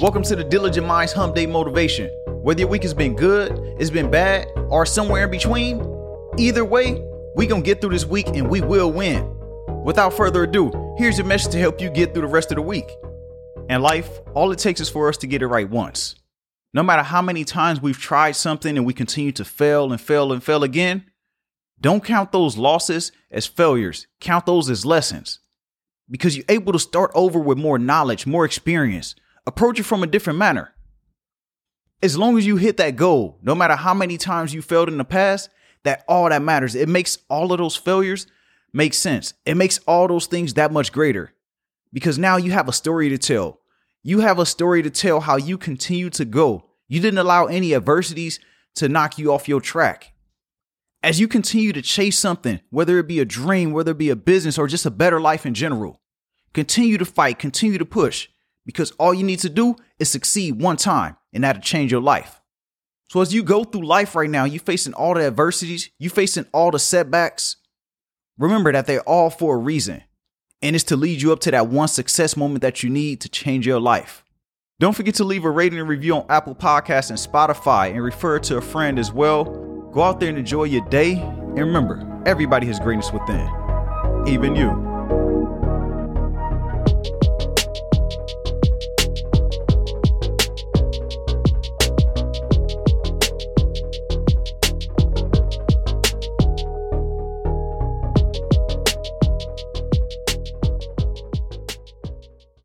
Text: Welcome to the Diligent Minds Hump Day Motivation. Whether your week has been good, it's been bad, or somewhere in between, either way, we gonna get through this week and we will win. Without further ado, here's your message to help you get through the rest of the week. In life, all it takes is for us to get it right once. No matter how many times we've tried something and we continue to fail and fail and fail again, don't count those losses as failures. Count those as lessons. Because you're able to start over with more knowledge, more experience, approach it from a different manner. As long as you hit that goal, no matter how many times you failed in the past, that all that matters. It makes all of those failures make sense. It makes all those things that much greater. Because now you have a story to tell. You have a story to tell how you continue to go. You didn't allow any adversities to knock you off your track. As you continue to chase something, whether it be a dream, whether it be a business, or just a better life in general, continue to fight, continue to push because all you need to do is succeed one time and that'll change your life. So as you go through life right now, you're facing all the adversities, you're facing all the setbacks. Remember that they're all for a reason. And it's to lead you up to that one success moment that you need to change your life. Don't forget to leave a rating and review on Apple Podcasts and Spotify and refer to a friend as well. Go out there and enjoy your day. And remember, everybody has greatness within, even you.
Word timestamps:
Welcome 0.00 0.22
to 0.22 0.36
the 0.36 0.44
Diligent 0.44 0.86
Minds 0.86 1.12
Hump 1.12 1.34
Day 1.34 1.44
Motivation. 1.44 2.08
Whether 2.28 2.60
your 2.60 2.68
week 2.68 2.84
has 2.84 2.94
been 2.94 3.16
good, 3.16 3.58
it's 3.80 3.90
been 3.90 4.08
bad, 4.08 4.46
or 4.68 4.86
somewhere 4.86 5.24
in 5.24 5.30
between, 5.32 5.80
either 6.38 6.64
way, 6.64 7.02
we 7.34 7.48
gonna 7.48 7.62
get 7.62 7.80
through 7.80 7.90
this 7.90 8.06
week 8.06 8.28
and 8.28 8.48
we 8.48 8.60
will 8.60 8.92
win. 8.92 9.28
Without 9.84 10.14
further 10.14 10.44
ado, 10.44 10.70
here's 10.98 11.18
your 11.18 11.26
message 11.26 11.50
to 11.50 11.58
help 11.58 11.80
you 11.80 11.90
get 11.90 12.14
through 12.14 12.22
the 12.22 12.28
rest 12.28 12.52
of 12.52 12.54
the 12.54 12.62
week. 12.62 12.88
In 13.68 13.82
life, 13.82 14.08
all 14.34 14.52
it 14.52 14.60
takes 14.60 14.80
is 14.80 14.88
for 14.88 15.08
us 15.08 15.16
to 15.16 15.26
get 15.26 15.42
it 15.42 15.48
right 15.48 15.68
once. 15.68 16.14
No 16.72 16.84
matter 16.84 17.02
how 17.02 17.20
many 17.20 17.44
times 17.44 17.82
we've 17.82 17.98
tried 17.98 18.36
something 18.36 18.76
and 18.76 18.86
we 18.86 18.94
continue 18.94 19.32
to 19.32 19.44
fail 19.44 19.90
and 19.90 20.00
fail 20.00 20.32
and 20.32 20.44
fail 20.44 20.62
again, 20.62 21.06
don't 21.80 22.04
count 22.04 22.30
those 22.30 22.56
losses 22.56 23.10
as 23.32 23.46
failures. 23.46 24.06
Count 24.20 24.46
those 24.46 24.70
as 24.70 24.86
lessons. 24.86 25.40
Because 26.08 26.36
you're 26.36 26.46
able 26.48 26.72
to 26.72 26.78
start 26.78 27.10
over 27.16 27.40
with 27.40 27.58
more 27.58 27.80
knowledge, 27.80 28.28
more 28.28 28.44
experience, 28.44 29.16
approach 29.48 29.80
it 29.80 29.84
from 29.84 30.02
a 30.02 30.06
different 30.06 30.38
manner. 30.38 30.74
As 32.02 32.16
long 32.16 32.36
as 32.38 32.46
you 32.46 32.58
hit 32.58 32.76
that 32.76 32.94
goal, 32.96 33.38
no 33.42 33.54
matter 33.54 33.74
how 33.74 33.94
many 33.94 34.18
times 34.18 34.54
you 34.54 34.62
failed 34.62 34.88
in 34.88 34.98
the 34.98 35.04
past, 35.04 35.48
that 35.84 36.04
all 36.06 36.28
that 36.28 36.42
matters. 36.42 36.74
It 36.74 36.88
makes 36.88 37.18
all 37.30 37.50
of 37.52 37.58
those 37.58 37.74
failures 37.74 38.26
make 38.72 38.92
sense. 38.92 39.32
It 39.46 39.56
makes 39.56 39.78
all 39.86 40.06
those 40.06 40.26
things 40.26 40.54
that 40.54 40.70
much 40.70 40.92
greater. 40.92 41.32
Because 41.92 42.18
now 42.18 42.36
you 42.36 42.52
have 42.52 42.68
a 42.68 42.72
story 42.72 43.08
to 43.08 43.16
tell. 43.18 43.60
You 44.02 44.20
have 44.20 44.38
a 44.38 44.46
story 44.46 44.82
to 44.82 44.90
tell 44.90 45.20
how 45.20 45.36
you 45.36 45.56
continue 45.56 46.10
to 46.10 46.24
go. 46.26 46.66
You 46.86 47.00
didn't 47.00 47.18
allow 47.18 47.46
any 47.46 47.74
adversities 47.74 48.38
to 48.74 48.88
knock 48.88 49.18
you 49.18 49.32
off 49.32 49.48
your 49.48 49.60
track. 49.60 50.12
As 51.02 51.18
you 51.18 51.26
continue 51.26 51.72
to 51.72 51.80
chase 51.80 52.18
something, 52.18 52.60
whether 52.70 52.98
it 52.98 53.08
be 53.08 53.20
a 53.20 53.24
dream, 53.24 53.72
whether 53.72 53.92
it 53.92 53.98
be 53.98 54.10
a 54.10 54.16
business, 54.16 54.58
or 54.58 54.66
just 54.66 54.84
a 54.86 54.90
better 54.90 55.20
life 55.20 55.46
in 55.46 55.54
general, 55.54 56.00
continue 56.52 56.98
to 56.98 57.04
fight, 57.04 57.38
continue 57.38 57.78
to 57.78 57.86
push 57.86 58.28
because 58.68 58.90
all 58.98 59.14
you 59.14 59.24
need 59.24 59.38
to 59.38 59.48
do 59.48 59.74
is 59.98 60.10
succeed 60.10 60.60
one 60.60 60.76
time 60.76 61.16
and 61.32 61.42
that'll 61.42 61.62
change 61.62 61.90
your 61.90 62.02
life. 62.02 62.42
So 63.08 63.22
as 63.22 63.32
you 63.32 63.42
go 63.42 63.64
through 63.64 63.86
life 63.86 64.14
right 64.14 64.28
now, 64.28 64.44
you're 64.44 64.60
facing 64.60 64.92
all 64.92 65.14
the 65.14 65.22
adversities, 65.22 65.88
you're 65.98 66.10
facing 66.10 66.44
all 66.52 66.70
the 66.70 66.78
setbacks. 66.78 67.56
Remember 68.36 68.70
that 68.70 68.86
they're 68.86 69.00
all 69.00 69.30
for 69.30 69.54
a 69.54 69.58
reason. 69.58 70.02
And 70.60 70.76
it's 70.76 70.84
to 70.84 70.96
lead 70.96 71.22
you 71.22 71.32
up 71.32 71.40
to 71.40 71.50
that 71.50 71.68
one 71.68 71.88
success 71.88 72.36
moment 72.36 72.60
that 72.60 72.82
you 72.82 72.90
need 72.90 73.22
to 73.22 73.30
change 73.30 73.66
your 73.66 73.80
life. 73.80 74.22
Don't 74.80 74.94
forget 74.94 75.14
to 75.14 75.24
leave 75.24 75.46
a 75.46 75.50
rating 75.50 75.78
and 75.78 75.88
review 75.88 76.16
on 76.16 76.26
Apple 76.28 76.54
Podcasts 76.54 77.08
and 77.08 77.18
Spotify 77.18 77.90
and 77.90 78.02
refer 78.02 78.38
to 78.40 78.58
a 78.58 78.60
friend 78.60 78.98
as 78.98 79.10
well. 79.10 79.44
Go 79.92 80.02
out 80.02 80.20
there 80.20 80.28
and 80.28 80.36
enjoy 80.36 80.64
your 80.64 80.86
day. 80.90 81.14
And 81.14 81.58
remember, 81.58 82.22
everybody 82.26 82.66
has 82.66 82.78
greatness 82.78 83.10
within, 83.12 83.48
even 84.26 84.54
you. 84.54 84.87